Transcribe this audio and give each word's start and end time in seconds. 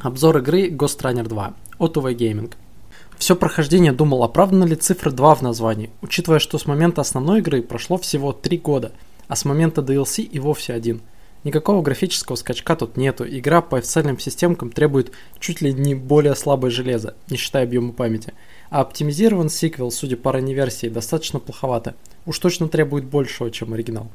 Обзор 0.00 0.38
игры 0.38 0.68
Ghost 0.68 1.00
Runner 1.00 1.26
2 1.26 1.54
от 1.78 1.96
UV 1.96 2.14
Gaming. 2.14 2.52
Все 3.18 3.34
прохождение 3.34 3.90
думал, 3.90 4.22
оправдана 4.22 4.62
ли 4.62 4.76
цифра 4.76 5.10
2 5.10 5.34
в 5.34 5.42
названии, 5.42 5.90
учитывая, 6.02 6.38
что 6.38 6.56
с 6.56 6.66
момента 6.66 7.00
основной 7.00 7.40
игры 7.40 7.62
прошло 7.62 7.98
всего 7.98 8.32
3 8.32 8.58
года, 8.58 8.92
а 9.26 9.34
с 9.34 9.44
момента 9.44 9.80
DLC 9.80 10.22
и 10.22 10.38
вовсе 10.38 10.72
один. 10.72 11.00
Никакого 11.42 11.82
графического 11.82 12.36
скачка 12.36 12.76
тут 12.76 12.96
нету, 12.96 13.26
игра 13.28 13.60
по 13.60 13.76
официальным 13.76 14.20
системкам 14.20 14.70
требует 14.70 15.10
чуть 15.40 15.62
ли 15.62 15.74
не 15.74 15.96
более 15.96 16.36
слабое 16.36 16.70
железо, 16.70 17.14
не 17.28 17.36
считая 17.36 17.64
объема 17.64 17.92
памяти. 17.92 18.34
А 18.70 18.82
оптимизирован 18.82 19.48
сиквел, 19.48 19.90
судя 19.90 20.16
по 20.16 20.30
ранней 20.30 20.54
версии, 20.54 20.86
достаточно 20.86 21.40
плоховато. 21.40 21.96
Уж 22.24 22.38
точно 22.38 22.68
требует 22.68 23.04
большего, 23.04 23.50
чем 23.50 23.72
оригинал. 23.72 24.06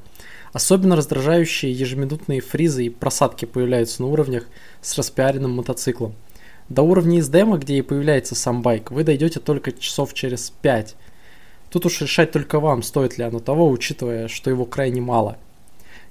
Особенно 0.53 0.95
раздражающие 0.95 1.71
ежеминутные 1.71 2.39
фризы 2.39 2.85
и 2.85 2.89
просадки 2.89 3.45
появляются 3.45 4.03
на 4.03 4.07
уровнях 4.07 4.45
с 4.81 4.95
распиаренным 4.95 5.51
мотоциклом. 5.51 6.13
До 6.69 6.83
уровня 6.83 7.17
из 7.17 7.27
демо, 7.27 7.57
где 7.57 7.77
и 7.77 7.81
появляется 7.81 8.35
сам 8.35 8.61
байк, 8.61 8.91
вы 8.91 9.03
дойдете 9.03 9.39
только 9.39 9.71
часов 9.71 10.13
через 10.13 10.51
5. 10.61 10.95
Тут 11.71 11.87
уж 11.87 12.01
решать 12.01 12.31
только 12.31 12.59
вам, 12.59 12.83
стоит 12.83 13.17
ли 13.17 13.23
оно 13.23 13.39
того, 13.39 13.67
учитывая, 13.67 14.27
что 14.27 14.51
его 14.51 14.65
крайне 14.65 15.01
мало. 15.01 15.37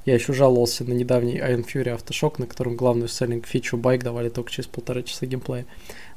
Я 0.05 0.15
еще 0.15 0.32
жаловался 0.32 0.82
на 0.82 0.93
недавний 0.93 1.38
Iron 1.38 1.65
Fury 1.65 1.96
Aftershock, 1.96 2.34
на 2.38 2.46
котором 2.46 2.74
главную 2.74 3.06
селлинг 3.06 3.46
фичу 3.46 3.77
байк 3.77 4.02
давали 4.02 4.29
только 4.29 4.51
через 4.51 4.66
полтора 4.66 5.02
часа 5.04 5.24
геймплея. 5.27 5.66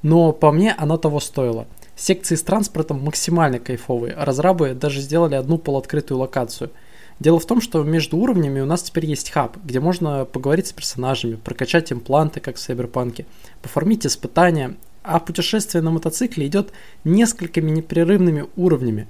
Но 0.02 0.32
по 0.32 0.52
мне 0.52 0.74
оно 0.74 0.98
того 0.98 1.20
стоило. 1.20 1.68
Секции 1.96 2.34
с 2.34 2.42
транспортом 2.42 3.02
максимально 3.02 3.60
кайфовые, 3.60 4.16
а 4.16 4.26
разрабы 4.26 4.74
даже 4.74 5.00
сделали 5.00 5.36
одну 5.36 5.60
полуоткрытую 5.60 6.18
локацию– 6.18 6.72
Дело 7.20 7.40
в 7.40 7.46
том, 7.46 7.62
что 7.62 7.84
между 7.84 8.18
уровнями 8.18 8.60
у 8.60 8.66
нас 8.66 8.84
теперь 8.84 9.06
есть 9.06 9.32
хаб, 9.32 9.58
где 9.64 9.80
можно 9.80 10.26
поговорить 10.26 10.68
с 10.68 10.74
персонажами, 10.74 11.36
прокачать 11.36 11.92
импланты, 11.94 12.42
как 12.42 12.58
в 12.58 12.60
Сайберпанке, 12.60 13.26
поформить 13.62 14.06
испытания, 14.06 14.76
а 15.02 15.20
путешествие 15.20 15.82
на 15.82 15.92
мотоцикле 15.92 16.48
идет 16.48 16.74
несколькими 17.06 17.72
непрерывными 17.72 18.48
уровнями. 18.58 19.08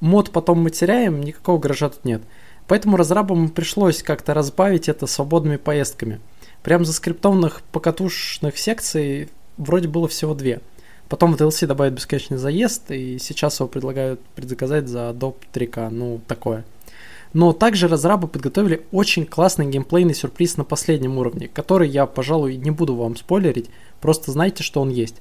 Мод 0.00 0.32
потом 0.32 0.60
мы 0.60 0.70
теряем, 0.70 1.22
никакого 1.22 1.58
гаража 1.58 1.88
тут 1.88 2.04
нет. 2.04 2.22
Поэтому 2.68 2.96
разрабам 2.96 3.48
пришлось 3.48 4.02
как-то 4.02 4.34
разбавить 4.34 4.88
это 4.88 5.06
свободными 5.06 5.56
поездками. 5.56 6.20
Прям 6.62 6.84
за 6.84 6.92
скриптованных 6.92 7.62
покатушных 7.72 8.58
секций 8.58 9.30
вроде 9.56 9.88
было 9.88 10.08
всего 10.08 10.34
две. 10.34 10.60
Потом 11.08 11.34
в 11.34 11.40
DLC 11.40 11.66
добавят 11.66 11.94
бесконечный 11.94 12.38
заезд, 12.38 12.90
и 12.90 13.18
сейчас 13.18 13.60
его 13.60 13.68
предлагают 13.68 14.20
предзаказать 14.34 14.88
за 14.88 15.12
доп 15.12 15.38
3К. 15.54 15.90
Ну, 15.90 16.20
такое. 16.26 16.64
Но 17.36 17.52
также 17.52 17.86
разрабы 17.86 18.28
подготовили 18.28 18.86
очень 18.92 19.26
классный 19.26 19.66
геймплейный 19.66 20.14
сюрприз 20.14 20.56
на 20.56 20.64
последнем 20.64 21.18
уровне, 21.18 21.48
который 21.52 21.86
я, 21.86 22.06
пожалуй, 22.06 22.56
не 22.56 22.70
буду 22.70 22.94
вам 22.94 23.14
спойлерить, 23.14 23.68
просто 24.00 24.32
знайте, 24.32 24.62
что 24.62 24.80
он 24.80 24.88
есть. 24.88 25.16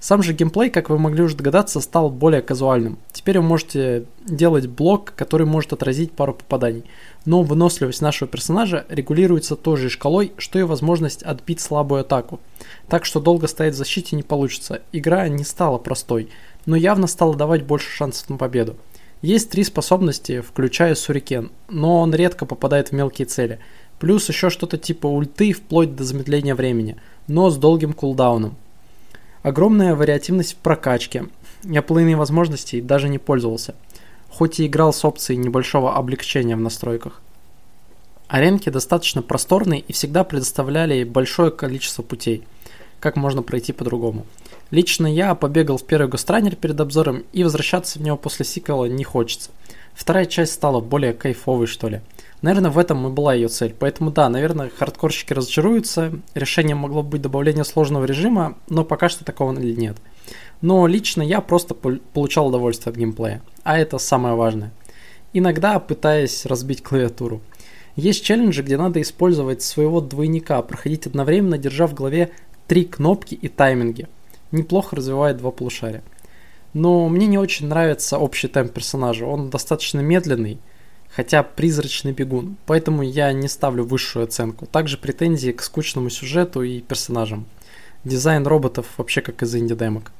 Сам 0.00 0.24
же 0.24 0.32
геймплей, 0.32 0.70
как 0.70 0.90
вы 0.90 0.98
могли 0.98 1.22
уже 1.22 1.36
догадаться, 1.36 1.80
стал 1.80 2.10
более 2.10 2.42
казуальным. 2.42 2.98
Теперь 3.12 3.38
вы 3.38 3.44
можете 3.44 4.06
делать 4.26 4.66
блок, 4.66 5.12
который 5.14 5.46
может 5.46 5.72
отразить 5.72 6.10
пару 6.10 6.34
попаданий. 6.34 6.82
Но 7.26 7.44
выносливость 7.44 8.02
нашего 8.02 8.28
персонажа 8.28 8.84
регулируется 8.88 9.54
той 9.54 9.76
же 9.76 9.88
шкалой, 9.88 10.32
что 10.38 10.58
и 10.58 10.64
возможность 10.64 11.22
отбить 11.22 11.60
слабую 11.60 12.00
атаку. 12.00 12.40
Так 12.88 13.04
что 13.04 13.20
долго 13.20 13.46
стоять 13.46 13.74
в 13.74 13.78
защите 13.78 14.16
не 14.16 14.24
получится. 14.24 14.82
Игра 14.90 15.28
не 15.28 15.44
стала 15.44 15.78
простой, 15.78 16.28
но 16.66 16.74
явно 16.74 17.06
стала 17.06 17.36
давать 17.36 17.62
больше 17.62 17.88
шансов 17.88 18.30
на 18.30 18.36
победу. 18.36 18.74
Есть 19.22 19.50
три 19.50 19.62
способности, 19.62 20.40
включая 20.40 20.96
Сурикен, 20.96 21.52
но 21.68 22.00
он 22.00 22.12
редко 22.12 22.44
попадает 22.44 22.88
в 22.88 22.92
мелкие 22.92 23.24
цели. 23.24 23.60
Плюс 24.00 24.28
еще 24.28 24.50
что-то 24.50 24.78
типа 24.78 25.06
ульты 25.06 25.52
вплоть 25.52 25.94
до 25.94 26.02
замедления 26.02 26.56
времени, 26.56 26.96
но 27.28 27.48
с 27.48 27.56
долгим 27.56 27.92
кулдауном. 27.92 28.56
Огромная 29.44 29.94
вариативность 29.94 30.54
в 30.54 30.56
прокачке. 30.56 31.26
Я 31.62 31.82
половиной 31.82 32.16
возможностей 32.16 32.80
даже 32.80 33.08
не 33.08 33.18
пользовался, 33.18 33.76
хоть 34.28 34.58
и 34.58 34.66
играл 34.66 34.92
с 34.92 35.04
опцией 35.04 35.38
небольшого 35.38 35.94
облегчения 35.94 36.56
в 36.56 36.60
настройках. 36.60 37.22
Аренки 38.26 38.70
достаточно 38.70 39.22
просторные 39.22 39.80
и 39.80 39.92
всегда 39.92 40.24
предоставляли 40.24 41.04
большое 41.04 41.52
количество 41.52 42.02
путей, 42.02 42.42
как 42.98 43.14
можно 43.14 43.42
пройти 43.42 43.72
по-другому. 43.72 44.26
Лично 44.72 45.06
я 45.06 45.34
побегал 45.34 45.76
в 45.76 45.84
первый 45.84 46.08
гостранер 46.08 46.56
перед 46.56 46.80
обзором 46.80 47.24
и 47.34 47.44
возвращаться 47.44 47.98
в 47.98 48.02
него 48.02 48.16
после 48.16 48.46
сиквела 48.46 48.86
не 48.86 49.04
хочется. 49.04 49.50
Вторая 49.92 50.24
часть 50.24 50.54
стала 50.54 50.80
более 50.80 51.12
кайфовой, 51.12 51.66
что 51.66 51.90
ли. 51.90 52.00
Наверное, 52.40 52.70
в 52.70 52.78
этом 52.78 53.06
и 53.06 53.10
была 53.10 53.34
ее 53.34 53.48
цель. 53.48 53.76
Поэтому 53.78 54.10
да, 54.10 54.30
наверное, 54.30 54.70
хардкорщики 54.74 55.34
разочаруются. 55.34 56.14
Решением 56.34 56.78
могло 56.78 57.02
быть 57.02 57.20
добавление 57.20 57.64
сложного 57.64 58.06
режима, 58.06 58.56
но 58.70 58.82
пока 58.82 59.10
что 59.10 59.26
такого 59.26 59.52
нет. 59.52 59.98
Но 60.62 60.86
лично 60.86 61.20
я 61.20 61.42
просто 61.42 61.74
получал 61.74 62.46
удовольствие 62.46 62.92
от 62.92 62.96
геймплея. 62.96 63.42
А 63.64 63.78
это 63.78 63.98
самое 63.98 64.36
важное. 64.36 64.72
Иногда 65.34 65.80
пытаясь 65.80 66.46
разбить 66.46 66.82
клавиатуру. 66.82 67.42
Есть 67.94 68.24
челленджи, 68.24 68.62
где 68.62 68.78
надо 68.78 69.02
использовать 69.02 69.60
своего 69.60 70.00
двойника, 70.00 70.62
проходить 70.62 71.06
одновременно, 71.06 71.58
держа 71.58 71.86
в 71.86 71.92
голове 71.92 72.30
три 72.66 72.86
кнопки 72.86 73.34
и 73.34 73.48
тайминги 73.48 74.08
неплохо 74.52 74.96
развивает 74.96 75.38
два 75.38 75.50
полушария. 75.50 76.02
Но 76.74 77.08
мне 77.08 77.26
не 77.26 77.38
очень 77.38 77.66
нравится 77.66 78.18
общий 78.18 78.48
темп 78.48 78.72
персонажа. 78.72 79.26
Он 79.26 79.50
достаточно 79.50 80.00
медленный, 80.00 80.58
хотя 81.14 81.42
призрачный 81.42 82.12
бегун. 82.12 82.56
Поэтому 82.66 83.02
я 83.02 83.32
не 83.32 83.48
ставлю 83.48 83.84
высшую 83.84 84.24
оценку. 84.24 84.66
Также 84.66 84.96
претензии 84.96 85.52
к 85.52 85.62
скучному 85.62 86.08
сюжету 86.08 86.62
и 86.62 86.80
персонажам. 86.80 87.46
Дизайн 88.04 88.46
роботов 88.46 88.86
вообще 88.96 89.20
как 89.20 89.42
из 89.42 89.54
инди-демок. 89.54 90.12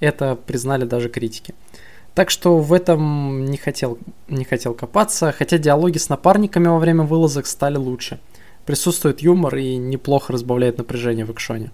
Это 0.00 0.34
признали 0.34 0.84
даже 0.84 1.08
критики. 1.08 1.54
Так 2.14 2.30
что 2.30 2.58
в 2.58 2.72
этом 2.72 3.44
не 3.44 3.56
хотел, 3.56 3.98
не 4.28 4.44
хотел 4.44 4.74
копаться, 4.74 5.30
хотя 5.30 5.58
диалоги 5.58 5.98
с 5.98 6.08
напарниками 6.08 6.66
во 6.66 6.78
время 6.78 7.04
вылазок 7.04 7.46
стали 7.46 7.76
лучше. 7.76 8.18
Присутствует 8.64 9.20
юмор 9.20 9.56
и 9.56 9.76
неплохо 9.76 10.32
разбавляет 10.32 10.78
напряжение 10.78 11.24
в 11.24 11.32
экшоне. 11.32 11.70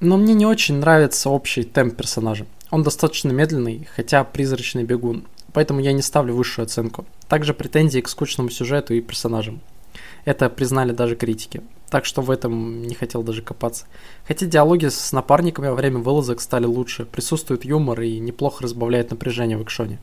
Но 0.00 0.16
мне 0.16 0.34
не 0.34 0.44
очень 0.44 0.76
нравится 0.76 1.30
общий 1.30 1.62
темп 1.62 1.96
персонажа. 1.96 2.46
Он 2.70 2.82
достаточно 2.82 3.30
медленный, 3.30 3.88
хотя 3.94 4.24
призрачный 4.24 4.84
бегун, 4.84 5.24
поэтому 5.52 5.80
я 5.80 5.92
не 5.92 6.02
ставлю 6.02 6.34
высшую 6.34 6.64
оценку. 6.64 7.06
Также 7.28 7.54
претензии 7.54 8.00
к 8.00 8.08
скучному 8.08 8.50
сюжету 8.50 8.92
и 8.92 9.00
персонажам. 9.00 9.60
Это 10.26 10.50
признали 10.50 10.92
даже 10.92 11.16
критики. 11.16 11.62
Так 11.88 12.04
что 12.04 12.20
в 12.20 12.30
этом 12.30 12.82
не 12.82 12.94
хотел 12.94 13.22
даже 13.22 13.42
копаться. 13.42 13.86
Хотя 14.26 14.44
диалоги 14.46 14.88
с 14.88 15.12
напарниками 15.12 15.68
во 15.68 15.74
время 15.74 15.98
вылазок 15.98 16.40
стали 16.40 16.66
лучше, 16.66 17.06
присутствует 17.06 17.64
юмор 17.64 18.00
и 18.00 18.18
неплохо 18.18 18.64
разбавляет 18.64 19.10
напряжение 19.10 19.56
в 19.56 19.62
экшоне. 19.62 19.98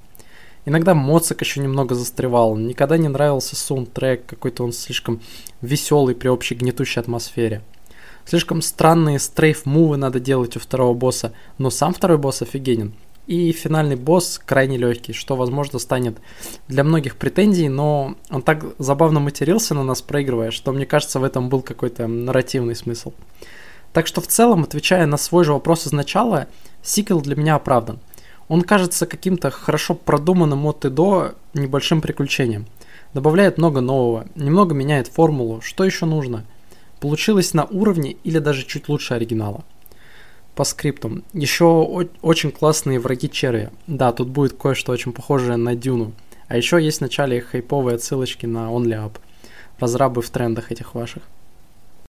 Иногда 0.65 0.93
Моцик 0.93 1.41
еще 1.41 1.59
немного 1.59 1.93
застревал, 1.93 2.55
никогда 2.55 2.97
не 2.97 3.09
нравился 3.09 3.57
саундтрек, 3.57 4.25
какой-то 4.25 4.63
он 4.63 4.71
слишком 4.71 5.19
веселый 5.61 6.15
при 6.15 6.29
общей 6.29 6.55
гнетущей 6.55 7.01
атмосфере. 7.01 7.61
Слишком 8.25 8.61
странные 8.61 9.19
стрейф-мувы 9.19 9.97
надо 9.97 10.19
делать 10.19 10.55
у 10.55 10.59
второго 10.59 10.93
босса, 10.93 11.33
но 11.57 11.69
сам 11.69 11.93
второй 11.93 12.17
босс 12.17 12.41
офигенен. 12.41 12.93
И 13.27 13.51
финальный 13.53 13.95
босс 13.95 14.39
крайне 14.43 14.77
легкий, 14.77 15.13
что, 15.13 15.35
возможно, 15.35 15.79
станет 15.79 16.17
для 16.67 16.83
многих 16.83 17.15
претензий, 17.15 17.69
но 17.69 18.15
он 18.29 18.41
так 18.41 18.65
забавно 18.79 19.19
матерился 19.19 19.73
на 19.73 19.83
нас, 19.83 20.01
проигрывая, 20.01 20.51
что, 20.51 20.73
мне 20.73 20.85
кажется, 20.85 21.19
в 21.19 21.23
этом 21.23 21.47
был 21.47 21.61
какой-то 21.61 22.07
нарративный 22.07 22.75
смысл. 22.75 23.13
Так 23.93 24.07
что 24.07 24.19
в 24.19 24.27
целом, 24.27 24.63
отвечая 24.63 25.05
на 25.05 25.17
свой 25.17 25.45
же 25.45 25.53
вопрос 25.53 25.87
изначала, 25.87 26.47
сиквел 26.81 27.21
для 27.21 27.35
меня 27.35 27.55
оправдан. 27.55 27.99
Он 28.49 28.61
кажется 28.61 29.05
каким-то 29.05 29.51
хорошо 29.51 29.93
продуманным 29.95 30.65
от 30.65 30.83
и 30.83 30.89
до 30.89 31.35
небольшим 31.53 32.01
приключением. 32.01 32.65
Добавляет 33.13 33.57
много 33.57 33.79
нового, 33.79 34.27
немного 34.35 34.73
меняет 34.73 35.07
формулу, 35.07 35.61
что 35.61 35.83
еще 35.83 36.05
нужно– 36.05 36.45
Получилось 37.03 37.53
на 37.53 37.65
уровне 37.65 38.15
или 38.23 38.39
даже 38.39 38.65
чуть 38.65 38.87
лучше 38.87 39.13
оригинала. 39.13 39.65
По 40.55 40.63
скриптам. 40.63 41.25
Еще 41.33 41.65
очень 41.65 42.49
классные 42.49 42.97
враги 42.97 43.29
Черви. 43.29 43.71
Да, 43.87 44.13
тут 44.13 44.29
будет 44.29 44.53
кое-что 44.53 44.93
очень 44.93 45.11
похожее 45.11 45.57
на 45.57 45.75
Дюну. 45.75 46.13
А 46.47 46.55
еще 46.55 46.81
есть 46.81 46.99
в 46.99 47.01
начале 47.01 47.41
хайповые 47.41 47.95
отсылочки 47.95 48.45
на 48.45 48.71
OnlyUp. 48.71 49.17
Разрабы 49.79 50.21
в 50.21 50.29
трендах 50.29 50.71
этих 50.71 50.95
ваших. 50.95 51.23